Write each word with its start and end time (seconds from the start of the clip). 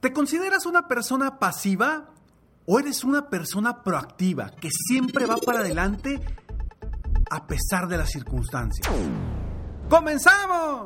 ¿Te 0.00 0.12
consideras 0.12 0.66
una 0.66 0.88
persona 0.88 1.38
pasiva 1.38 2.10
o 2.66 2.78
eres 2.78 3.04
una 3.04 3.30
persona 3.30 3.82
proactiva 3.82 4.50
que 4.50 4.68
siempre 4.70 5.26
va 5.26 5.36
para 5.36 5.60
adelante 5.60 6.20
a 7.30 7.46
pesar 7.46 7.88
de 7.88 7.96
las 7.96 8.10
circunstancias? 8.10 8.86
¡Comenzamos! 9.88 10.82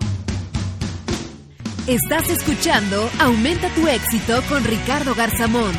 Estás 1.86 2.28
escuchando 2.28 3.08
Aumenta 3.18 3.68
tu 3.70 3.88
éxito 3.88 4.40
con 4.48 4.62
Ricardo 4.62 5.14
Garzamón, 5.14 5.72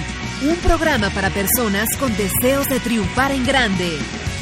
un 0.44 0.56
programa 0.58 1.10
para 1.12 1.30
personas 1.30 1.88
con 2.00 2.12
deseos 2.18 2.68
de 2.68 2.80
triunfar 2.80 3.32
en 3.32 3.46
grande. 3.46 3.98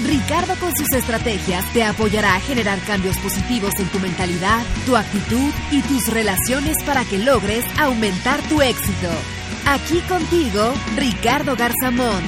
Ricardo 0.06 0.56
con 0.60 0.74
sus 0.76 0.90
estrategias 0.94 1.66
te 1.74 1.84
apoyará 1.84 2.36
a 2.36 2.40
generar 2.40 2.80
cambios 2.88 3.18
positivos 3.18 3.74
en 3.80 3.88
tu 3.90 4.00
mentalidad, 4.00 4.64
tu 4.86 4.96
actitud 4.96 5.52
y 5.72 5.82
tus 5.82 6.08
relaciones 6.08 6.78
para 6.86 7.04
que 7.04 7.20
logres 7.20 7.66
aumentar 7.78 8.42
tu 8.48 8.62
éxito. 8.62 9.10
Aquí 9.68 10.00
contigo, 10.08 10.74
Ricardo 10.96 11.56
Garzamón. 11.58 12.24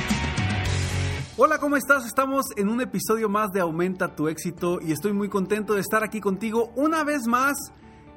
Hola, 1.37 1.57
¿cómo 1.59 1.77
estás? 1.77 2.05
Estamos 2.05 2.47
en 2.57 2.67
un 2.67 2.81
episodio 2.81 3.29
más 3.29 3.51
de 3.53 3.61
Aumenta 3.61 4.15
tu 4.15 4.27
éxito 4.27 4.79
y 4.81 4.91
estoy 4.91 5.13
muy 5.13 5.29
contento 5.29 5.75
de 5.75 5.81
estar 5.81 6.03
aquí 6.03 6.19
contigo 6.19 6.73
una 6.75 7.05
vez 7.05 7.25
más. 7.25 7.53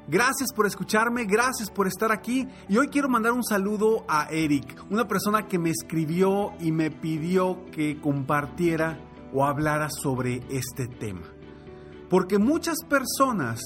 Gracias 0.07 0.53
por 0.53 0.67
escucharme, 0.67 1.25
gracias 1.25 1.71
por 1.71 1.87
estar 1.87 2.11
aquí 2.11 2.47
y 2.69 2.77
hoy 2.77 2.89
quiero 2.89 3.09
mandar 3.09 3.31
un 3.31 3.43
saludo 3.43 4.05
a 4.07 4.27
Eric, 4.29 4.85
una 4.91 5.07
persona 5.07 5.47
que 5.47 5.57
me 5.57 5.71
escribió 5.71 6.53
y 6.59 6.71
me 6.71 6.91
pidió 6.91 7.65
que 7.71 7.99
compartiera 7.99 8.99
o 9.33 9.43
hablara 9.43 9.89
sobre 9.89 10.43
este 10.49 10.87
tema. 10.87 11.25
Porque 12.07 12.37
muchas 12.37 12.77
personas 12.87 13.59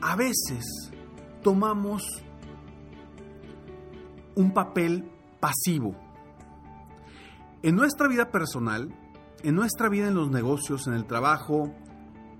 a 0.00 0.14
veces 0.14 0.92
tomamos 1.42 2.04
un 4.36 4.52
papel 4.52 5.10
pasivo. 5.40 5.96
En 7.62 7.74
nuestra 7.74 8.06
vida 8.06 8.30
personal, 8.30 8.94
en 9.42 9.56
nuestra 9.56 9.88
vida 9.88 10.06
en 10.06 10.14
los 10.14 10.30
negocios, 10.30 10.86
en 10.86 10.94
el 10.94 11.06
trabajo, 11.06 11.74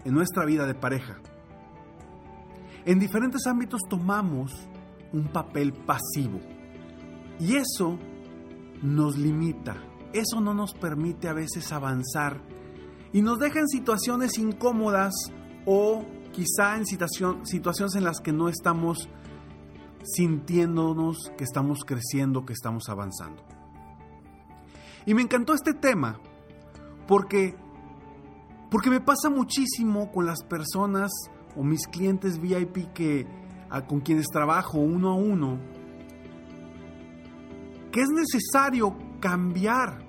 en 0.05 0.15
nuestra 0.15 0.45
vida 0.45 0.65
de 0.67 0.75
pareja. 0.77 1.19
En 2.87 3.01
diferentes 3.01 3.47
ámbitos 3.47 3.83
tomamos 3.91 4.53
un 5.13 5.27
papel 5.29 5.73
pasivo. 5.73 6.41
Y 7.41 7.57
eso 7.57 7.99
nos 8.81 9.19
limita, 9.19 9.77
eso 10.13 10.41
no 10.41 10.55
nos 10.55 10.73
permite 10.73 11.29
a 11.29 11.33
veces 11.33 11.73
avanzar 11.73 12.41
y 13.13 13.23
nos 13.23 13.39
deja 13.39 13.61
en 13.61 13.69
situaciones 13.69 14.39
incómodas 14.39 15.13
o 15.67 16.05
quizá 16.33 16.77
en 16.77 16.87
situaciones 16.87 17.95
en 17.97 18.05
las 18.05 18.21
que 18.21 18.33
no 18.33 18.49
estamos 18.49 19.09
sintiéndonos 20.05 21.33
que 21.37 21.45
estamos 21.45 21.81
creciendo, 21.85 22.47
que 22.47 22.53
estamos 22.53 22.89
avanzando. 22.89 23.43
Y 25.05 25.15
me 25.15 25.23
encantó 25.23 25.55
este 25.55 25.75
tema 25.75 26.21
porque 27.09 27.57
porque 28.71 28.91
me 28.91 29.01
pasa 29.01 29.31
muchísimo 29.31 30.11
con 30.11 30.27
las 30.27 30.43
personas 30.43 31.11
o 31.57 31.63
mis 31.63 31.87
clientes 31.87 32.39
VIP 32.41 32.93
que 32.93 33.27
con 33.89 34.01
quienes 34.01 34.27
trabajo 34.27 34.79
uno 34.79 35.11
a 35.11 35.15
uno 35.15 35.59
que 37.91 38.03
es 38.03 38.11
necesario 38.11 38.95
cambiar 39.21 40.05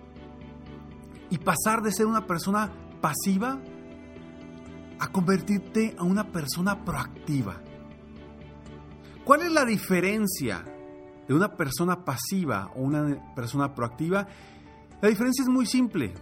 y 1.29 1.37
pasar 1.37 1.81
de 1.81 1.91
ser 1.91 2.05
una 2.05 2.27
persona 2.27 2.69
pasiva 2.99 3.59
a 4.99 5.07
convertirte 5.07 5.95
a 5.97 6.03
una 6.03 6.31
persona 6.31 6.83
proactiva. 6.83 7.61
¿Cuál 9.23 9.43
es 9.43 9.51
la 9.51 9.63
diferencia 9.63 10.65
de 11.27 11.33
una 11.33 11.55
persona 11.55 12.03
pasiva 12.03 12.71
o 12.75 12.81
una 12.81 13.33
persona 13.35 13.73
proactiva? 13.73 14.27
La 15.01 15.09
diferencia 15.09 15.43
es 15.43 15.49
muy 15.49 15.65
simple. 15.65 16.13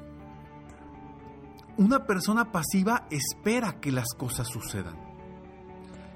Una 1.78 2.06
persona 2.06 2.52
pasiva 2.52 3.08
espera 3.09 3.80
que 3.80 3.91
las 3.91 4.14
cosas 4.18 4.47
sucedan. 4.47 5.04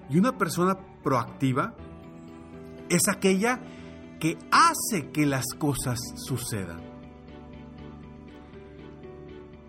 Y 0.09 0.17
una 0.17 0.37
persona 0.37 0.77
proactiva 1.03 1.75
es 2.89 3.07
aquella 3.07 3.61
que 4.19 4.37
hace 4.51 5.11
que 5.11 5.25
las 5.25 5.45
cosas 5.57 5.99
sucedan. 6.15 6.81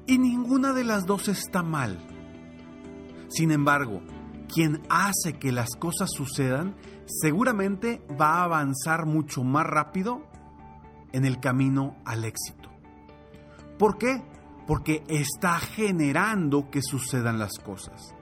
Y 0.07 0.19
ninguna 0.19 0.73
de 0.73 0.85
las 0.85 1.07
dos 1.07 1.29
está 1.29 1.63
mal. 1.63 1.99
Sin 3.29 3.53
embargo, 3.53 4.01
quien 4.53 4.83
hace 4.89 5.35
que 5.39 5.53
las 5.53 5.77
cosas 5.77 6.11
sucedan 6.11 6.75
seguramente 7.07 8.03
va 8.21 8.41
a 8.41 8.45
avanzar 8.45 9.07
mucho 9.07 9.45
más 9.45 9.67
rápido 9.67 10.27
en 11.13 11.25
el 11.25 11.39
camino 11.39 11.97
al 12.05 12.25
éxito. 12.25 12.71
¿Por 13.79 13.99
qué? 13.99 14.23
Porque 14.67 15.05
está 15.09 15.59
generando 15.59 16.71
que 16.71 16.83
sucedan 16.83 17.39
las 17.39 17.59
cosas. 17.59 18.15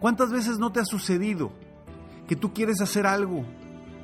¿Cuántas 0.00 0.30
veces 0.30 0.58
no 0.58 0.70
te 0.70 0.80
ha 0.80 0.84
sucedido 0.84 1.50
que 2.28 2.36
tú 2.36 2.52
quieres 2.52 2.80
hacer 2.80 3.06
algo? 3.06 3.44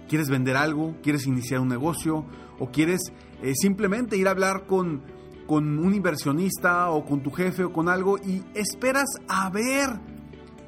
¿Quieres 0.09 0.29
vender 0.29 0.57
algo? 0.57 0.97
¿Quieres 1.03 1.27
iniciar 1.27 1.61
un 1.61 1.69
negocio? 1.69 2.25
¿O 2.59 2.71
quieres 2.71 3.13
eh, 3.43 3.53
simplemente 3.55 4.17
ir 4.17 4.27
a 4.27 4.33
hablar 4.33 4.67
con, 4.67 5.03
con 5.47 5.79
un 5.79 5.95
inversionista 5.95 6.91
o 6.91 7.05
con 7.05 7.23
tu 7.23 7.31
jefe 7.31 7.65
o 7.65 7.73
con 7.73 7.89
algo 7.89 8.19
y 8.19 8.43
esperas 8.55 9.07
a 9.29 9.49
ver 9.51 10.01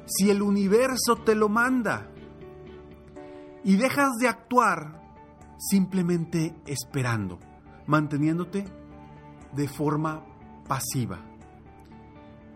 si 0.05 0.29
el 0.29 0.41
universo 0.41 1.17
te 1.25 1.35
lo 1.35 1.49
manda? 1.49 2.09
Y 3.63 3.75
dejas 3.75 4.11
de 4.21 4.29
actuar 4.29 5.01
simplemente 5.57 6.55
esperando, 6.65 7.39
manteniéndote 7.85 8.65
de 9.53 9.67
forma 9.67 10.23
pasiva. 10.67 11.19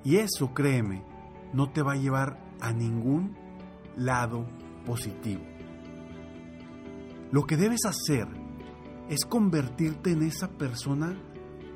Y 0.03 0.17
eso, 0.17 0.53
créeme, 0.53 1.03
no 1.53 1.69
te 1.69 1.81
va 1.81 1.93
a 1.93 1.97
llevar 1.97 2.39
a 2.61 2.71
ningún 2.71 3.35
lado 3.95 4.45
positivo. 4.85 5.41
Lo 7.31 7.45
que 7.45 7.57
debes 7.57 7.85
hacer 7.85 8.27
es 9.09 9.25
convertirte 9.25 10.11
en 10.11 10.23
esa 10.23 10.47
persona 10.49 11.17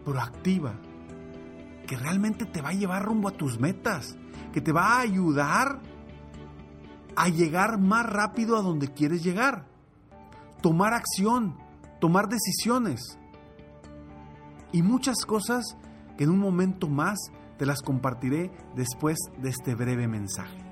proactiva, 0.04 0.75
que 1.88 1.98
realmente 1.98 2.45
te 2.45 2.62
va 2.62 2.69
a 2.69 2.74
llevar 2.74 3.04
rumbo 3.04 3.30
a 3.30 3.31
tus 3.31 3.60
metas, 3.60 4.18
que 4.54 4.62
te 4.62 4.71
va 4.71 4.95
a 4.95 5.01
ayudar 5.01 5.81
a 7.15 7.30
llegar 7.30 7.80
más 7.80 8.06
rápido 8.06 8.57
a 8.57 8.62
donde 8.62 8.94
quieres 8.94 9.24
llegar, 9.24 9.65
tomar 10.62 10.94
acción, 10.94 11.57
tomar 12.00 12.27
decisiones 12.27 13.18
y 14.71 14.81
muchas 14.81 15.25
cosas 15.25 15.77
que 16.18 16.25
en 16.25 16.31
un 16.31 16.39
momento 16.39 16.88
más 16.88 17.18
te 17.57 17.65
las 17.65 17.81
compartiré 17.81 18.51
después 18.75 19.18
de 19.42 19.50
este 19.50 19.75
breve 19.75 20.07
mensaje. 20.07 20.64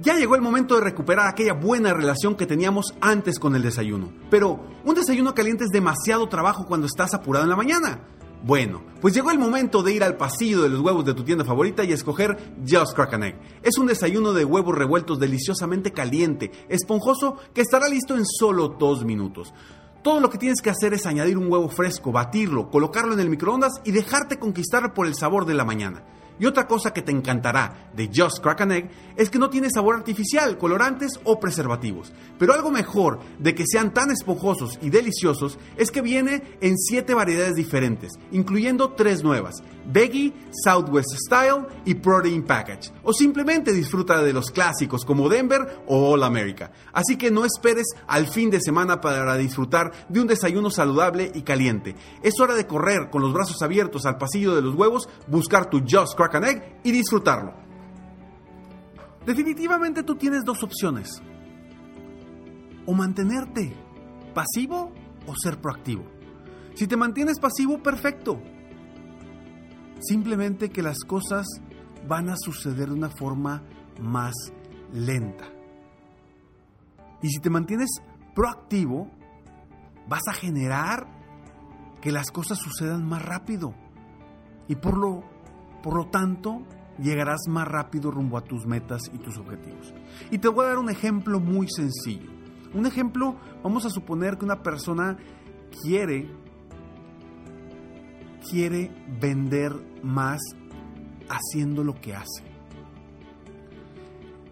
Ya 0.00 0.16
llegó 0.16 0.34
el 0.34 0.42
momento 0.42 0.74
de 0.74 0.80
recuperar 0.80 1.28
aquella 1.28 1.52
buena 1.52 1.92
relación 1.92 2.34
que 2.34 2.46
teníamos 2.46 2.94
antes 3.00 3.38
con 3.38 3.54
el 3.54 3.62
desayuno. 3.62 4.12
Pero 4.30 4.60
un 4.84 4.94
desayuno 4.94 5.34
caliente 5.34 5.64
es 5.64 5.70
demasiado 5.70 6.28
trabajo 6.28 6.66
cuando 6.66 6.86
estás 6.86 7.14
apurado 7.14 7.44
en 7.44 7.50
la 7.50 7.56
mañana. 7.56 8.00
Bueno, 8.44 8.82
pues 9.00 9.14
llegó 9.14 9.30
el 9.30 9.38
momento 9.38 9.84
de 9.84 9.92
ir 9.92 10.02
al 10.02 10.16
pasillo 10.16 10.62
de 10.62 10.68
los 10.68 10.80
huevos 10.80 11.04
de 11.04 11.14
tu 11.14 11.22
tienda 11.22 11.44
favorita 11.44 11.84
y 11.84 11.92
escoger 11.92 12.54
Just 12.68 12.94
Crack 12.96 13.14
an 13.14 13.22
Egg. 13.22 13.40
Es 13.62 13.78
un 13.78 13.86
desayuno 13.86 14.32
de 14.32 14.44
huevos 14.44 14.74
revueltos 14.74 15.20
deliciosamente 15.20 15.92
caliente, 15.92 16.50
esponjoso, 16.68 17.36
que 17.54 17.60
estará 17.60 17.88
listo 17.88 18.16
en 18.16 18.26
solo 18.26 18.74
dos 18.80 19.04
minutos. 19.04 19.54
Todo 20.02 20.18
lo 20.18 20.28
que 20.28 20.38
tienes 20.38 20.60
que 20.60 20.70
hacer 20.70 20.92
es 20.94 21.06
añadir 21.06 21.38
un 21.38 21.52
huevo 21.52 21.68
fresco, 21.68 22.10
batirlo, 22.10 22.68
colocarlo 22.68 23.14
en 23.14 23.20
el 23.20 23.30
microondas 23.30 23.74
y 23.84 23.92
dejarte 23.92 24.40
conquistar 24.40 24.92
por 24.92 25.06
el 25.06 25.14
sabor 25.14 25.46
de 25.46 25.54
la 25.54 25.64
mañana. 25.64 26.02
Y 26.38 26.46
otra 26.46 26.66
cosa 26.66 26.92
que 26.92 27.02
te 27.02 27.12
encantará 27.12 27.90
de 27.94 28.10
Just 28.12 28.42
Crack 28.42 28.60
Egg 28.70 28.90
es 29.16 29.30
que 29.30 29.38
no 29.38 29.50
tiene 29.50 29.70
sabor 29.70 29.96
artificial, 29.96 30.58
colorantes 30.58 31.20
o 31.24 31.38
preservativos. 31.38 32.12
Pero 32.38 32.54
algo 32.54 32.70
mejor 32.70 33.20
de 33.38 33.54
que 33.54 33.64
sean 33.66 33.92
tan 33.92 34.10
esponjosos 34.10 34.78
y 34.82 34.90
deliciosos 34.90 35.58
es 35.76 35.90
que 35.90 36.02
viene 36.02 36.42
en 36.60 36.76
7 36.78 37.14
variedades 37.14 37.54
diferentes, 37.54 38.12
incluyendo 38.30 38.92
3 38.92 39.22
nuevas, 39.22 39.62
Veggie, 39.84 40.32
Southwest 40.64 41.14
Style 41.26 41.66
y 41.84 41.94
Protein 41.94 42.44
Package. 42.44 42.92
O 43.02 43.12
simplemente 43.12 43.72
disfruta 43.72 44.22
de 44.22 44.32
los 44.32 44.50
clásicos 44.50 45.04
como 45.04 45.28
Denver 45.28 45.82
o 45.86 46.12
All 46.12 46.22
America. 46.22 46.72
Así 46.92 47.16
que 47.16 47.30
no 47.30 47.44
esperes 47.44 47.86
al 48.06 48.26
fin 48.26 48.50
de 48.50 48.60
semana 48.60 49.00
para 49.00 49.36
disfrutar 49.36 49.92
de 50.08 50.20
un 50.20 50.26
desayuno 50.26 50.70
saludable 50.70 51.30
y 51.34 51.42
caliente. 51.42 51.94
Es 52.22 52.40
hora 52.40 52.54
de 52.54 52.66
correr 52.66 53.10
con 53.10 53.22
los 53.22 53.32
brazos 53.32 53.60
abiertos 53.62 54.06
al 54.06 54.18
pasillo 54.18 54.54
de 54.54 54.62
los 54.62 54.74
huevos, 54.74 55.08
buscar 55.26 55.68
tu 55.68 55.80
Just 55.80 56.16
Crack 56.16 56.21
y 56.82 56.90
disfrutarlo. 56.90 57.54
Definitivamente 59.26 60.02
tú 60.02 60.16
tienes 60.16 60.44
dos 60.44 60.62
opciones. 60.62 61.22
O 62.86 62.92
mantenerte 62.92 63.72
pasivo 64.34 64.92
o 65.26 65.34
ser 65.36 65.60
proactivo. 65.60 66.04
Si 66.74 66.86
te 66.86 66.96
mantienes 66.96 67.38
pasivo, 67.38 67.82
perfecto. 67.82 68.40
Simplemente 70.00 70.70
que 70.70 70.82
las 70.82 70.98
cosas 71.00 71.46
van 72.08 72.28
a 72.28 72.36
suceder 72.36 72.88
de 72.88 72.94
una 72.94 73.10
forma 73.10 73.62
más 74.00 74.34
lenta. 74.92 75.44
Y 77.22 77.28
si 77.28 77.40
te 77.40 77.50
mantienes 77.50 77.90
proactivo, 78.34 79.08
vas 80.08 80.22
a 80.28 80.32
generar 80.32 81.06
que 82.00 82.10
las 82.10 82.30
cosas 82.32 82.58
sucedan 82.58 83.06
más 83.06 83.24
rápido. 83.24 83.74
Y 84.66 84.74
por 84.74 84.98
lo, 84.98 85.22
por 85.82 85.96
lo 85.96 86.06
tanto, 86.06 86.62
llegarás 86.98 87.40
más 87.48 87.66
rápido 87.66 88.10
rumbo 88.10 88.38
a 88.38 88.44
tus 88.44 88.66
metas 88.66 89.02
y 89.12 89.18
tus 89.18 89.38
objetivos. 89.38 89.92
Y 90.30 90.38
te 90.38 90.48
voy 90.48 90.64
a 90.64 90.68
dar 90.68 90.78
un 90.78 90.90
ejemplo 90.90 91.40
muy 91.40 91.68
sencillo. 91.68 92.30
Un 92.74 92.86
ejemplo, 92.86 93.36
vamos 93.62 93.84
a 93.84 93.90
suponer 93.90 94.38
que 94.38 94.44
una 94.44 94.62
persona 94.62 95.18
quiere 95.82 96.30
quiere 98.50 98.90
vender 99.20 99.72
más 100.02 100.40
haciendo 101.28 101.84
lo 101.84 101.94
que 101.94 102.14
hace. 102.14 102.44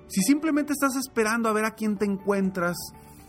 Si 0.08 0.22
simplemente 0.22 0.72
estás 0.72 0.96
esperando 0.96 1.48
a 1.48 1.52
ver 1.52 1.64
a 1.64 1.72
quién 1.72 1.96
te 1.96 2.04
encuentras 2.04 2.76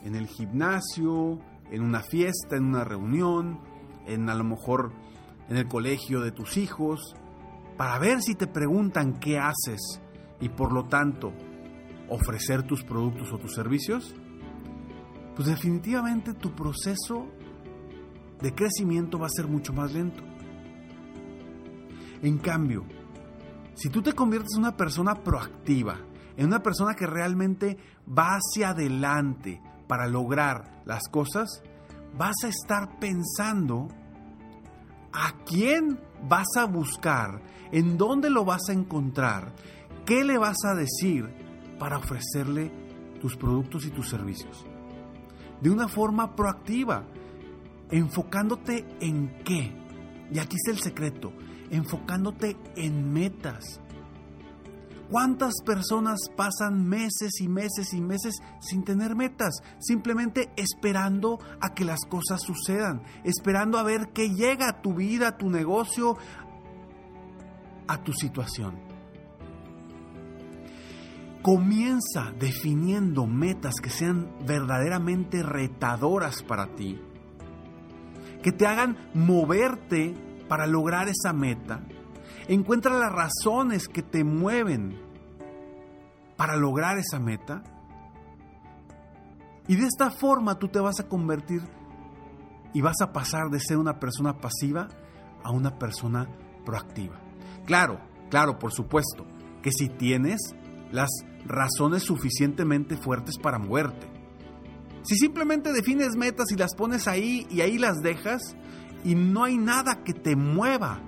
en 0.03 0.15
el 0.15 0.27
gimnasio, 0.27 1.39
en 1.69 1.83
una 1.83 2.01
fiesta, 2.01 2.55
en 2.55 2.65
una 2.65 2.83
reunión, 2.83 3.59
en 4.07 4.29
a 4.29 4.35
lo 4.35 4.43
mejor 4.43 4.91
en 5.49 5.57
el 5.57 5.67
colegio 5.67 6.21
de 6.21 6.31
tus 6.31 6.57
hijos, 6.57 7.15
para 7.81 7.97
ver 7.97 8.21
si 8.21 8.35
te 8.35 8.45
preguntan 8.45 9.19
qué 9.19 9.39
haces 9.39 9.99
y 10.39 10.49
por 10.49 10.71
lo 10.71 10.85
tanto 10.85 11.33
ofrecer 12.09 12.61
tus 12.61 12.83
productos 12.83 13.33
o 13.33 13.39
tus 13.39 13.55
servicios, 13.55 14.13
pues 15.35 15.47
definitivamente 15.47 16.35
tu 16.35 16.53
proceso 16.53 17.25
de 18.39 18.53
crecimiento 18.53 19.17
va 19.17 19.25
a 19.25 19.31
ser 19.31 19.47
mucho 19.47 19.73
más 19.73 19.91
lento. 19.93 20.21
En 22.21 22.37
cambio, 22.37 22.85
si 23.73 23.89
tú 23.89 24.03
te 24.03 24.13
conviertes 24.13 24.53
en 24.53 24.59
una 24.59 24.77
persona 24.77 25.15
proactiva, 25.15 25.97
en 26.37 26.45
una 26.45 26.61
persona 26.61 26.93
que 26.93 27.07
realmente 27.07 27.79
va 28.07 28.37
hacia 28.37 28.69
adelante 28.69 29.59
para 29.87 30.05
lograr 30.05 30.83
las 30.85 31.07
cosas, 31.09 31.63
vas 32.15 32.35
a 32.43 32.47
estar 32.47 32.99
pensando 32.99 33.87
a 35.13 35.33
quién 35.45 35.99
vas 36.27 36.47
a 36.57 36.65
buscar, 36.65 37.41
en 37.71 37.97
dónde 37.97 38.29
lo 38.29 38.45
vas 38.45 38.69
a 38.69 38.73
encontrar, 38.73 39.53
qué 40.05 40.23
le 40.23 40.37
vas 40.37 40.57
a 40.65 40.75
decir 40.75 41.29
para 41.79 41.97
ofrecerle 41.97 42.71
tus 43.19 43.35
productos 43.35 43.85
y 43.85 43.89
tus 43.89 44.09
servicios. 44.09 44.65
De 45.61 45.69
una 45.69 45.87
forma 45.87 46.35
proactiva, 46.35 47.03
enfocándote 47.91 48.85
en 48.99 49.43
qué. 49.43 49.71
Y 50.31 50.39
aquí 50.39 50.55
está 50.55 50.71
el 50.71 50.79
secreto, 50.79 51.33
enfocándote 51.69 52.57
en 52.75 53.11
metas. 53.11 53.80
¿Cuántas 55.11 55.55
personas 55.65 56.29
pasan 56.37 56.87
meses 56.87 57.41
y 57.41 57.49
meses 57.49 57.93
y 57.93 57.99
meses 57.99 58.41
sin 58.61 58.85
tener 58.85 59.13
metas? 59.13 59.61
Simplemente 59.77 60.53
esperando 60.55 61.37
a 61.59 61.73
que 61.73 61.83
las 61.83 62.05
cosas 62.05 62.41
sucedan, 62.41 63.03
esperando 63.25 63.77
a 63.77 63.83
ver 63.83 64.11
qué 64.13 64.29
llega 64.29 64.69
a 64.69 64.81
tu 64.81 64.93
vida, 64.93 65.27
a 65.27 65.37
tu 65.37 65.49
negocio, 65.49 66.15
a 67.89 68.01
tu 68.01 68.13
situación. 68.13 68.79
Comienza 71.41 72.31
definiendo 72.39 73.27
metas 73.27 73.81
que 73.83 73.89
sean 73.89 74.31
verdaderamente 74.47 75.43
retadoras 75.43 76.41
para 76.41 76.67
ti, 76.67 77.01
que 78.41 78.53
te 78.53 78.65
hagan 78.65 78.95
moverte 79.13 80.15
para 80.47 80.67
lograr 80.67 81.09
esa 81.09 81.33
meta. 81.33 81.81
Encuentra 82.47 82.97
las 82.97 83.11
razones 83.11 83.87
que 83.87 84.01
te 84.01 84.23
mueven 84.23 84.99
para 86.35 86.55
lograr 86.55 86.97
esa 86.97 87.19
meta. 87.19 87.63
Y 89.67 89.75
de 89.75 89.85
esta 89.85 90.09
forma 90.09 90.57
tú 90.57 90.67
te 90.67 90.79
vas 90.79 90.99
a 90.99 91.07
convertir 91.07 91.61
y 92.73 92.81
vas 92.81 93.01
a 93.01 93.13
pasar 93.13 93.49
de 93.49 93.59
ser 93.59 93.77
una 93.77 93.99
persona 93.99 94.39
pasiva 94.39 94.87
a 95.43 95.51
una 95.51 95.77
persona 95.77 96.27
proactiva. 96.65 97.19
Claro, 97.65 97.99
claro, 98.29 98.57
por 98.57 98.71
supuesto, 98.71 99.25
que 99.61 99.71
si 99.71 99.87
tienes 99.89 100.39
las 100.91 101.09
razones 101.45 102.03
suficientemente 102.03 102.97
fuertes 102.97 103.37
para 103.37 103.59
moverte. 103.59 104.07
Si 105.03 105.15
simplemente 105.15 105.71
defines 105.73 106.15
metas 106.15 106.51
y 106.51 106.55
las 106.55 106.75
pones 106.75 107.07
ahí 107.07 107.47
y 107.49 107.61
ahí 107.61 107.77
las 107.77 108.01
dejas 108.01 108.55
y 109.03 109.15
no 109.15 109.43
hay 109.43 109.57
nada 109.57 110.03
que 110.03 110.13
te 110.13 110.35
mueva 110.35 111.01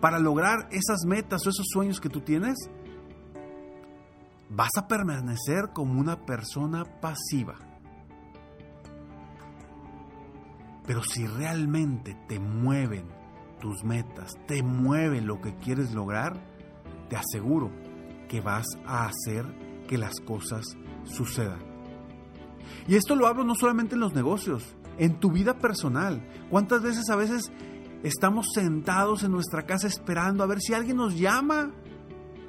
para 0.00 0.18
lograr 0.18 0.68
esas 0.70 1.04
metas 1.06 1.46
o 1.46 1.50
esos 1.50 1.66
sueños 1.68 2.00
que 2.00 2.08
tú 2.08 2.20
tienes, 2.20 2.56
vas 4.48 4.70
a 4.76 4.86
permanecer 4.86 5.70
como 5.72 6.00
una 6.00 6.24
persona 6.24 6.84
pasiva. 7.00 7.56
Pero 10.86 11.02
si 11.02 11.26
realmente 11.26 12.16
te 12.28 12.38
mueven 12.38 13.06
tus 13.60 13.82
metas, 13.82 14.34
te 14.46 14.62
mueve 14.62 15.20
lo 15.20 15.40
que 15.40 15.54
quieres 15.56 15.92
lograr, 15.92 16.40
te 17.08 17.16
aseguro 17.16 17.70
que 18.28 18.40
vas 18.40 18.66
a 18.86 19.06
hacer 19.06 19.44
que 19.88 19.98
las 19.98 20.20
cosas 20.20 20.64
sucedan. 21.04 21.58
Y 22.86 22.94
esto 22.94 23.16
lo 23.16 23.26
hablo 23.26 23.44
no 23.44 23.54
solamente 23.54 23.94
en 23.94 24.00
los 24.00 24.14
negocios, 24.14 24.76
en 24.98 25.18
tu 25.18 25.30
vida 25.30 25.58
personal. 25.58 26.26
¿Cuántas 26.50 26.82
veces 26.82 27.08
a 27.10 27.16
veces 27.16 27.50
estamos 28.02 28.48
sentados 28.54 29.22
en 29.22 29.32
nuestra 29.32 29.66
casa 29.66 29.86
esperando 29.86 30.42
a 30.42 30.46
ver 30.46 30.60
si 30.60 30.74
alguien 30.74 30.96
nos 30.96 31.18
llama 31.18 31.72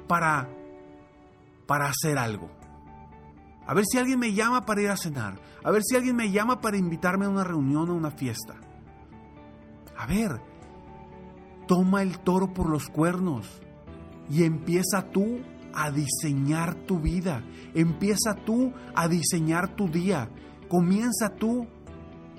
para 0.06 0.48
para 1.66 1.86
hacer 1.88 2.18
algo? 2.18 2.50
A 3.66 3.74
ver 3.74 3.84
si 3.84 3.98
alguien 3.98 4.18
me 4.18 4.32
llama 4.32 4.64
para 4.64 4.80
ir 4.80 4.88
a 4.88 4.96
cenar, 4.96 5.38
a 5.62 5.70
ver 5.70 5.82
si 5.84 5.94
alguien 5.94 6.16
me 6.16 6.30
llama 6.30 6.60
para 6.60 6.78
invitarme 6.78 7.26
a 7.26 7.28
una 7.28 7.44
reunión 7.44 7.90
o 7.90 7.94
una 7.94 8.10
fiesta. 8.10 8.54
A 9.98 10.06
ver, 10.06 10.40
toma 11.66 12.02
el 12.02 12.18
toro 12.20 12.54
por 12.54 12.70
los 12.70 12.88
cuernos 12.88 13.60
y 14.30 14.44
empieza 14.44 15.02
tú 15.12 15.40
a 15.74 15.90
diseñar 15.90 16.74
tu 16.86 16.98
vida, 16.98 17.42
empieza 17.74 18.34
tú 18.34 18.72
a 18.94 19.06
diseñar 19.06 19.76
tu 19.76 19.88
día, 19.88 20.30
comienza 20.68 21.28
tú 21.28 21.66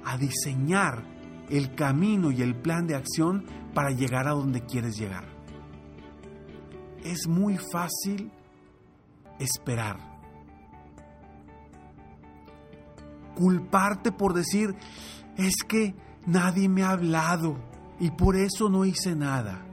a 0.04 0.18
diseñar 0.18 1.04
el 1.50 1.74
camino 1.76 2.32
y 2.32 2.42
el 2.42 2.56
plan 2.56 2.88
de 2.88 2.96
acción 2.96 3.46
para 3.74 3.92
llegar 3.92 4.28
a 4.28 4.32
donde 4.32 4.66
quieres 4.66 4.98
llegar. 4.98 5.26
Es 7.04 7.28
muy 7.28 7.58
fácil 7.58 8.32
esperar. 9.40 9.98
Culparte 13.36 14.12
por 14.12 14.34
decir, 14.34 14.76
es 15.38 15.56
que 15.68 15.96
nadie 16.26 16.68
me 16.68 16.84
ha 16.84 16.92
hablado 16.92 17.58
y 18.00 18.12
por 18.12 18.36
eso 18.36 18.70
no 18.70 18.86
hice 18.86 19.16
nada. 19.16 19.66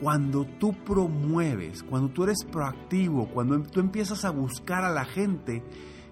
Cuando 0.00 0.44
tú 0.44 0.72
promueves, 0.84 1.82
cuando 1.82 2.08
tú 2.10 2.24
eres 2.24 2.44
proactivo, 2.44 3.28
cuando 3.28 3.62
tú 3.62 3.80
empiezas 3.80 4.24
a 4.24 4.30
buscar 4.30 4.84
a 4.84 4.90
la 4.90 5.04
gente, 5.04 5.62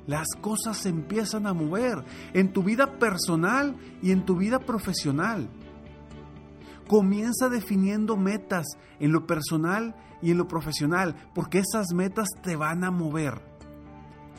las 0.06 0.28
cosas 0.40 0.78
se 0.78 0.88
empiezan 0.88 1.46
a 1.46 1.52
mover 1.52 2.04
en 2.32 2.52
tu 2.52 2.62
vida 2.62 2.98
personal 2.98 3.76
y 4.02 4.10
en 4.10 4.24
tu 4.24 4.36
vida 4.36 4.58
profesional. 4.58 5.48
Comienza 6.88 7.48
definiendo 7.48 8.16
metas 8.16 8.66
en 8.98 9.12
lo 9.12 9.26
personal 9.26 9.94
y 10.20 10.30
en 10.30 10.38
lo 10.38 10.48
profesional, 10.48 11.16
porque 11.34 11.58
esas 11.60 11.92
metas 11.94 12.28
te 12.42 12.56
van 12.56 12.84
a 12.84 12.90
mover. 12.90 13.40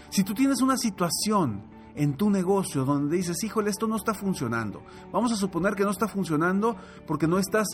Si 0.10 0.24
tú 0.24 0.34
tienes 0.34 0.62
una 0.62 0.77
situación 0.77 1.63
en 1.96 2.15
tu 2.15 2.29
negocio 2.29 2.86
donde 2.86 3.17
dices, 3.17 3.43
híjole, 3.43 3.70
esto 3.70 3.88
no 3.88 3.96
está 3.96 4.13
funcionando, 4.13 4.84
vamos 5.12 5.32
a 5.32 5.36
suponer 5.36 5.75
que 5.75 5.84
no 5.84 5.91
está 5.91 6.08
funcionando 6.08 6.75
porque 7.08 7.27
no 7.27 7.39
estás 7.39 7.67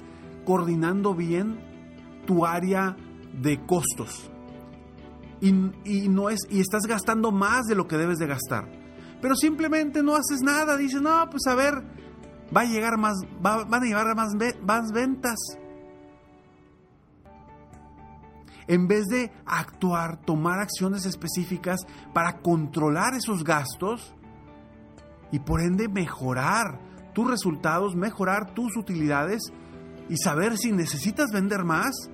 coordinando 0.45 1.13
bien 1.13 1.59
tu 2.25 2.45
área 2.45 2.95
de 3.33 3.65
costos 3.65 4.31
y, 5.41 5.51
no 6.09 6.29
es, 6.29 6.39
y 6.49 6.59
estás 6.59 6.83
gastando 6.83 7.31
más 7.31 7.65
de 7.65 7.75
lo 7.75 7.87
que 7.87 7.97
debes 7.97 8.17
de 8.17 8.27
gastar. 8.27 8.67
Pero 9.21 9.35
simplemente 9.35 10.03
no 10.03 10.15
haces 10.15 10.41
nada, 10.41 10.77
dices, 10.77 11.01
no, 11.01 11.29
pues 11.29 11.45
a 11.47 11.55
ver, 11.55 11.83
va 12.55 12.61
a 12.61 12.65
llegar 12.65 12.97
más, 12.97 13.17
van 13.41 13.73
a 13.73 13.85
llegar 13.85 14.15
más, 14.15 14.33
más 14.61 14.91
ventas. 14.93 15.37
En 18.67 18.87
vez 18.87 19.05
de 19.07 19.31
actuar, 19.45 20.17
tomar 20.21 20.59
acciones 20.59 21.05
específicas 21.05 21.79
para 22.13 22.37
controlar 22.37 23.15
esos 23.15 23.43
gastos 23.43 24.13
y 25.31 25.39
por 25.39 25.61
ende 25.61 25.87
mejorar 25.87 26.79
tus 27.13 27.27
resultados, 27.29 27.95
mejorar 27.95 28.53
tus 28.53 28.77
utilidades 28.77 29.41
y 30.07 30.17
saber 30.17 30.57
si 30.57 30.71
necesitas 30.71 31.31
vender 31.31 31.63
más, 31.63 32.09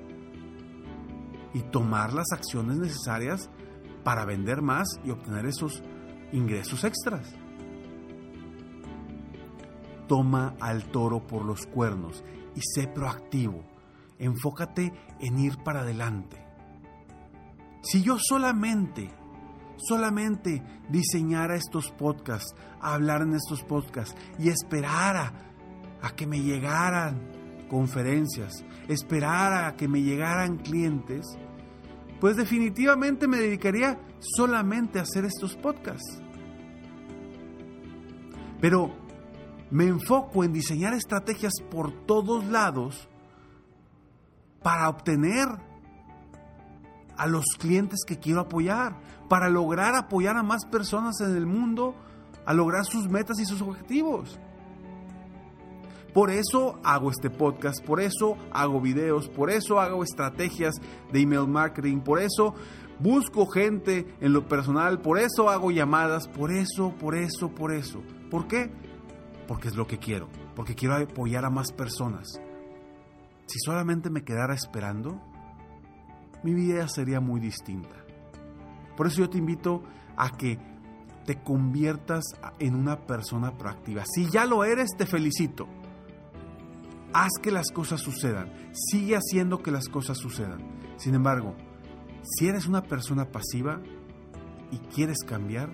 y 1.55 1.61
tomar 1.61 2.13
las 2.13 2.33
acciones 2.33 2.77
necesarias 2.77 3.49
para 4.03 4.25
vender 4.25 4.61
más 4.61 4.99
y 5.05 5.09
obtener 5.09 5.45
esos 5.45 5.81
ingresos 6.33 6.83
extras. 6.83 7.33
Toma 10.05 10.55
al 10.59 10.83
toro 10.91 11.25
por 11.25 11.45
los 11.45 11.65
cuernos 11.65 12.25
y 12.55 12.61
sé 12.61 12.87
proactivo. 12.89 13.63
Enfócate 14.19 14.91
en 15.21 15.39
ir 15.39 15.57
para 15.63 15.81
adelante. 15.81 16.45
Si 17.81 18.03
yo 18.03 18.17
solamente, 18.19 19.09
solamente 19.77 20.61
diseñara 20.89 21.55
estos 21.55 21.89
podcasts, 21.91 22.53
hablar 22.81 23.21
en 23.21 23.33
estos 23.33 23.63
podcasts 23.63 24.15
y 24.37 24.49
esperara 24.49 25.31
a 26.01 26.15
que 26.15 26.27
me 26.27 26.41
llegaran 26.41 27.31
conferencias, 27.69 28.65
esperara 28.89 29.67
a 29.67 29.75
que 29.77 29.87
me 29.87 30.01
llegaran 30.01 30.57
clientes, 30.57 31.37
pues 32.19 32.35
definitivamente 32.35 33.27
me 33.27 33.37
dedicaría 33.37 33.99
solamente 34.19 34.99
a 34.99 35.03
hacer 35.03 35.25
estos 35.25 35.55
podcasts. 35.55 36.21
Pero 38.61 38.95
me 39.71 39.85
enfoco 39.85 40.43
en 40.43 40.53
diseñar 40.53 40.93
estrategias 40.93 41.53
por 41.69 41.91
todos 42.05 42.45
lados 42.45 43.09
para 44.61 44.89
obtener 44.89 45.47
a 47.17 47.27
los 47.27 47.45
clientes 47.57 48.01
que 48.05 48.19
quiero 48.19 48.41
apoyar, 48.41 48.99
para 49.29 49.49
lograr 49.49 49.95
apoyar 49.95 50.37
a 50.37 50.43
más 50.43 50.65
personas 50.65 51.19
en 51.21 51.35
el 51.35 51.45
mundo 51.45 51.95
a 52.45 52.53
lograr 52.53 52.85
sus 52.85 53.07
metas 53.09 53.39
y 53.39 53.45
sus 53.45 53.61
objetivos. 53.61 54.39
Por 56.15 56.31
eso 56.31 56.79
hago 56.81 57.11
este 57.11 57.29
podcast, 57.29 57.85
por 57.85 57.99
eso 57.99 58.37
hago 58.53 58.79
videos, 58.79 59.27
por 59.27 59.49
eso 59.49 59.81
hago 59.81 60.01
estrategias 60.01 60.75
de 61.11 61.19
email 61.19 61.45
marketing, 61.45 61.99
por 61.99 62.21
eso 62.21 62.55
busco 62.99 63.45
gente 63.47 64.15
en 64.21 64.31
lo 64.31 64.47
personal, 64.47 65.01
por 65.01 65.19
eso 65.19 65.49
hago 65.49 65.71
llamadas, 65.71 66.29
por 66.29 66.53
eso, 66.53 66.95
por 66.95 67.17
eso, 67.17 67.49
por 67.49 67.73
eso. 67.73 68.01
¿Por 68.31 68.47
qué? 68.47 68.71
Porque 69.45 69.67
es 69.67 69.75
lo 69.75 69.87
que 69.87 69.97
quiero, 69.97 70.29
porque 70.55 70.73
quiero 70.73 70.95
apoyar 70.95 71.43
a 71.43 71.49
más 71.49 71.73
personas. 71.73 72.39
Si 73.45 73.59
solamente 73.59 74.09
me 74.09 74.23
quedara 74.23 74.53
esperando, 74.53 75.21
mi 76.43 76.53
vida 76.53 76.87
sería 76.87 77.19
muy 77.19 77.41
distinta. 77.41 78.05
Por 78.95 79.07
eso 79.07 79.19
yo 79.19 79.29
te 79.29 79.37
invito 79.37 79.83
a 80.15 80.29
que 80.37 80.59
te 81.25 81.43
conviertas 81.43 82.23
en 82.59 82.73
una 82.73 83.01
persona 83.01 83.51
proactiva. 83.57 84.05
Si 84.05 84.29
ya 84.29 84.45
lo 84.45 84.63
eres, 84.63 84.91
te 84.97 85.05
felicito 85.05 85.67
haz 87.15 87.31
que 87.41 87.49
las 87.49 87.71
cosas 87.71 88.01
sucedan, 88.01 88.51
sigue 88.73 89.15
haciendo 89.15 89.63
que 89.63 89.71
las 89.71 89.87
cosas 89.87 90.17
sucedan. 90.17 90.59
Sin 90.97 91.15
embargo, 91.15 91.55
si 92.23 92.49
eres 92.49 92.67
una 92.67 92.83
persona 92.83 93.31
pasiva 93.31 93.79
y 94.69 94.79
quieres 94.93 95.19
cambiar, 95.25 95.69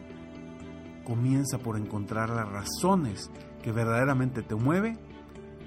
comienza 1.03 1.57
por 1.57 1.77
encontrar 1.77 2.29
las 2.29 2.48
razones 2.48 3.31
que 3.63 3.71
verdaderamente 3.71 4.43
te 4.43 4.53
mueve 4.53 5.00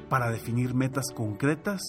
para 0.09 0.31
definir 0.31 0.75
metas 0.75 1.07
concretas 1.13 1.81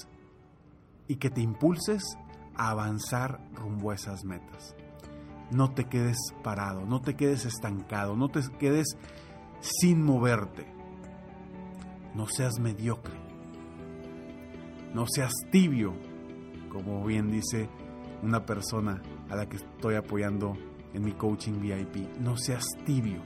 y 1.08 1.18
que 1.18 1.30
te 1.30 1.42
impulses 1.42 2.18
a 2.56 2.72
avanzar 2.72 3.40
rumbo 3.54 3.92
a 3.92 3.96
esas 3.96 4.24
metas. 4.24 4.76
No 5.52 5.76
te 5.76 5.86
quedes 5.86 6.18
parado, 6.42 6.88
no 6.88 7.02
te 7.02 7.16
quedes 7.16 7.46
estancado, 7.46 8.16
no 8.16 8.30
te 8.30 8.42
quedes 8.58 8.98
sin 9.60 10.02
moverte. 10.02 10.66
No 12.16 12.26
seas 12.28 12.58
mediocre. 12.60 13.25
No 14.96 15.06
seas 15.14 15.34
tibio, 15.52 15.94
como 16.70 17.04
bien 17.04 17.30
dice 17.30 17.68
una 18.24 18.46
persona 18.46 19.02
a 19.30 19.36
la 19.36 19.46
que 19.46 19.58
estoy 19.58 19.96
apoyando 19.96 20.56
en 20.94 21.04
mi 21.04 21.12
coaching 21.12 21.60
VIP. 21.60 22.18
No 22.22 22.38
seas 22.38 22.64
tibio. 22.86 23.22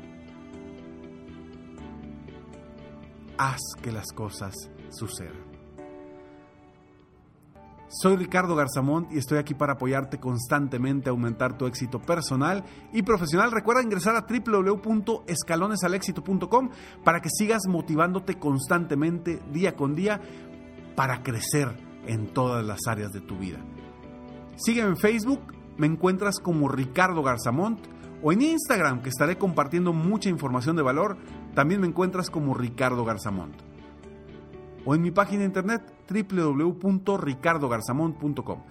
Haz 3.37 3.59
que 3.83 3.91
las 3.91 4.07
cosas 4.15 4.55
sucedan. 4.89 5.47
Soy 7.87 8.15
Ricardo 8.15 8.55
Garzamont 8.55 9.11
y 9.11 9.19
estoy 9.19 9.37
aquí 9.37 9.53
para 9.53 9.73
apoyarte 9.73 10.19
constantemente 10.19 11.09
a 11.09 11.11
aumentar 11.11 11.55
tu 11.55 11.67
éxito 11.67 11.99
personal 11.99 12.63
y 12.93 13.03
profesional. 13.03 13.51
Recuerda 13.51 13.83
ingresar 13.83 14.15
a 14.15 14.25
www.escalonesalexito.com 14.27 16.69
para 17.03 17.21
que 17.21 17.29
sigas 17.29 17.67
motivándote 17.67 18.39
constantemente 18.39 19.39
día 19.51 19.75
con 19.75 19.93
día 19.93 20.19
para 20.99 21.23
crecer 21.23 21.73
en 22.07 22.27
todas 22.33 22.65
las 22.65 22.79
áreas 22.85 23.13
de 23.13 23.21
tu 23.21 23.37
vida. 23.37 23.59
Sígueme 24.57 24.89
en 24.89 24.97
Facebook, 24.97 25.39
me 25.77 25.87
encuentras 25.87 26.41
como 26.41 26.67
Ricardo 26.67 27.23
Garzamont, 27.23 27.79
o 28.21 28.33
en 28.33 28.41
Instagram, 28.41 29.01
que 29.01 29.07
estaré 29.07 29.37
compartiendo 29.37 29.93
mucha 29.93 30.27
información 30.27 30.75
de 30.75 30.81
valor, 30.81 31.15
también 31.55 31.79
me 31.79 31.87
encuentras 31.87 32.29
como 32.29 32.53
Ricardo 32.53 33.05
Garzamont. 33.05 33.55
O 34.83 34.93
en 34.93 35.01
mi 35.01 35.11
página 35.11 35.45
internet 35.45 35.83
www.ricardogarzamont.com. 36.09 38.63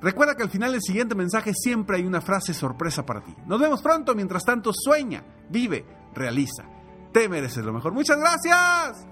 Recuerda 0.00 0.36
que 0.36 0.42
al 0.42 0.48
final 0.48 0.72
del 0.72 0.80
siguiente 0.80 1.14
mensaje 1.14 1.52
siempre 1.52 1.98
hay 1.98 2.06
una 2.06 2.22
frase 2.22 2.54
sorpresa 2.54 3.04
para 3.04 3.22
ti. 3.22 3.36
Nos 3.46 3.60
vemos 3.60 3.82
pronto, 3.82 4.14
mientras 4.14 4.42
tanto 4.42 4.72
sueña, 4.72 5.22
vive, 5.50 5.84
realiza. 6.14 6.64
Te 7.12 7.28
mereces 7.28 7.62
lo 7.62 7.74
mejor. 7.74 7.92
Muchas 7.92 8.16
gracias. 8.16 9.06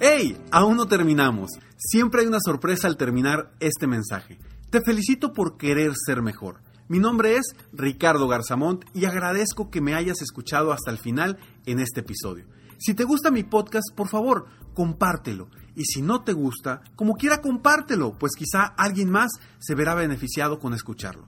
¡Hey! 0.00 0.40
Aún 0.52 0.76
no 0.76 0.86
terminamos. 0.86 1.50
Siempre 1.76 2.20
hay 2.20 2.28
una 2.28 2.38
sorpresa 2.40 2.86
al 2.86 2.96
terminar 2.96 3.50
este 3.58 3.88
mensaje. 3.88 4.38
Te 4.70 4.80
felicito 4.80 5.32
por 5.32 5.56
querer 5.56 5.90
ser 5.96 6.22
mejor. 6.22 6.60
Mi 6.86 7.00
nombre 7.00 7.34
es 7.34 7.56
Ricardo 7.72 8.28
Garzamont 8.28 8.84
y 8.94 9.06
agradezco 9.06 9.70
que 9.70 9.80
me 9.80 9.94
hayas 9.94 10.22
escuchado 10.22 10.70
hasta 10.70 10.92
el 10.92 10.98
final 10.98 11.38
en 11.66 11.80
este 11.80 12.00
episodio. 12.00 12.46
Si 12.78 12.94
te 12.94 13.02
gusta 13.02 13.32
mi 13.32 13.42
podcast, 13.42 13.92
por 13.96 14.08
favor, 14.08 14.46
compártelo. 14.72 15.48
Y 15.74 15.84
si 15.84 16.00
no 16.00 16.22
te 16.22 16.32
gusta, 16.32 16.80
como 16.94 17.14
quiera, 17.14 17.40
compártelo, 17.40 18.16
pues 18.16 18.32
quizá 18.38 18.66
alguien 18.66 19.10
más 19.10 19.32
se 19.58 19.74
verá 19.74 19.96
beneficiado 19.96 20.60
con 20.60 20.74
escucharlo. 20.74 21.26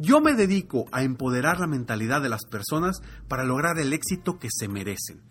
Yo 0.00 0.20
me 0.20 0.34
dedico 0.34 0.86
a 0.90 1.04
empoderar 1.04 1.60
la 1.60 1.68
mentalidad 1.68 2.20
de 2.20 2.28
las 2.28 2.44
personas 2.44 2.96
para 3.28 3.44
lograr 3.44 3.78
el 3.78 3.92
éxito 3.92 4.40
que 4.40 4.48
se 4.50 4.66
merecen. 4.66 5.22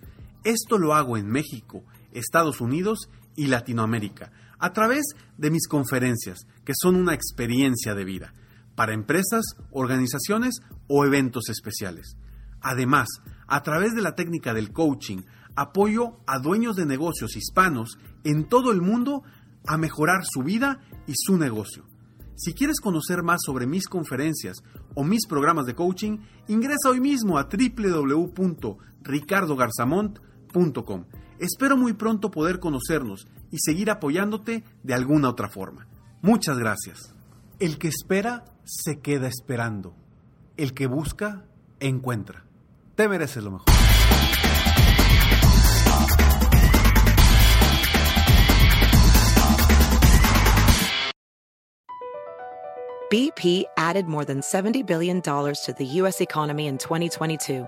Esto 0.45 0.77
lo 0.77 0.93
hago 0.93 1.17
en 1.17 1.27
México, 1.27 1.83
Estados 2.13 2.61
Unidos 2.61 3.09
y 3.35 3.47
Latinoamérica, 3.47 4.31
a 4.59 4.71
través 4.73 5.03
de 5.37 5.51
mis 5.51 5.67
conferencias, 5.67 6.47
que 6.63 6.73
son 6.79 6.95
una 6.95 7.13
experiencia 7.13 7.93
de 7.95 8.05
vida, 8.05 8.33
para 8.75 8.93
empresas, 8.93 9.43
organizaciones 9.71 10.61
o 10.87 11.05
eventos 11.05 11.49
especiales. 11.49 12.15
Además, 12.61 13.09
a 13.47 13.61
través 13.61 13.93
de 13.93 14.01
la 14.01 14.15
técnica 14.15 14.53
del 14.53 14.71
coaching, 14.71 15.23
apoyo 15.55 16.19
a 16.25 16.39
dueños 16.39 16.75
de 16.75 16.85
negocios 16.85 17.35
hispanos 17.35 17.97
en 18.23 18.47
todo 18.47 18.71
el 18.71 18.81
mundo 18.81 19.23
a 19.67 19.77
mejorar 19.77 20.23
su 20.25 20.43
vida 20.43 20.79
y 21.07 21.13
su 21.15 21.37
negocio. 21.37 21.85
Si 22.35 22.53
quieres 22.53 22.79
conocer 22.79 23.21
más 23.21 23.41
sobre 23.45 23.67
mis 23.67 23.87
conferencias 23.87 24.63
o 24.95 25.03
mis 25.03 25.27
programas 25.27 25.65
de 25.65 25.75
coaching, 25.75 26.17
ingresa 26.47 26.89
hoy 26.89 26.99
mismo 26.99 27.37
a 27.37 27.47
www.ricardogarzamont.com 27.47 30.32
Espero 31.39 31.75
muy 31.75 31.93
pronto 31.93 32.31
poder 32.31 32.59
conocernos 32.59 33.27
y 33.51 33.57
seguir 33.59 33.91
apoyándote 33.91 34.63
de 34.83 34.93
alguna 34.93 35.29
otra 35.29 35.49
forma. 35.49 35.87
Muchas 36.21 36.57
gracias. 36.57 37.13
El 37.59 37.77
que 37.77 37.89
espera 37.89 38.45
se 38.63 38.99
queda 38.99 39.27
esperando. 39.27 39.95
El 40.55 40.73
que 40.73 40.87
busca, 40.87 41.45
encuentra. 41.79 42.45
Te 42.95 43.09
mereces 43.09 43.43
lo 43.43 43.51
mejor. 43.51 43.65
BP 53.09 53.65
added 53.77 54.07
more 54.07 54.25
than 54.25 54.41
$70 54.41 54.87
billion 54.87 55.21
to 55.21 55.75
the 55.77 55.85
U.S. 56.01 56.19
economy 56.19 56.65
in 56.65 56.77
2022. 56.77 57.67